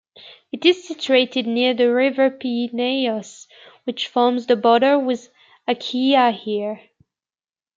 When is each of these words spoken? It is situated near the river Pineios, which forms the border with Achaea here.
It 0.51 0.65
is 0.65 0.87
situated 0.87 1.45
near 1.45 1.75
the 1.75 1.93
river 1.93 2.31
Pineios, 2.31 3.45
which 3.83 4.07
forms 4.07 4.47
the 4.47 4.55
border 4.55 4.97
with 4.97 5.29
Achaea 5.67 6.31
here. 6.31 6.79